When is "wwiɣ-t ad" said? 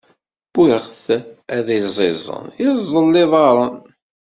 0.57-1.67